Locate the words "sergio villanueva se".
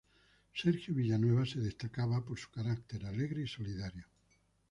0.51-1.59